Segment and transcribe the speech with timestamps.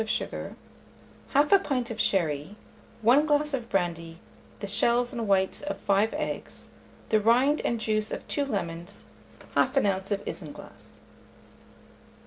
[0.01, 0.55] of sugar,
[1.35, 2.55] 1/2 pint of sherry,
[3.03, 4.17] 1 glass of brandy,
[4.59, 6.69] the shells and whites of 5 eggs,
[7.09, 9.03] the rind and juice of 2 lemons,
[9.55, 10.11] 1/2 oz.
[10.11, 10.93] of isinglass.